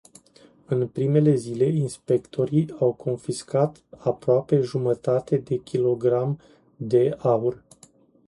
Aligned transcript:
În 0.67 0.87
primele 0.87 1.35
zile 1.35 1.65
inspectorii 1.65 2.75
au 2.79 2.93
confiscat 2.93 3.83
aproape 3.97 4.61
jumătate 4.61 5.37
de 5.37 5.57
kilogram 5.57 6.39
de 6.75 7.15
aur. 7.17 7.63